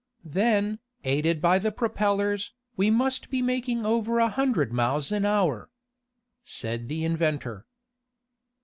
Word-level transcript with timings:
"Then, 0.25 0.79
aided 1.03 1.39
by 1.43 1.59
the 1.59 1.71
propellers, 1.71 2.53
we 2.75 2.89
must 2.89 3.29
be 3.29 3.43
making 3.43 3.85
over 3.85 4.17
a 4.17 4.29
hundred 4.29 4.73
miles 4.73 5.11
an 5.11 5.25
hour." 5.27 5.69
said 6.43 6.87
the 6.89 7.05
inventor. 7.05 7.67